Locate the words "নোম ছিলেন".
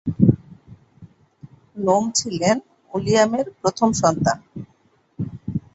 1.77-2.57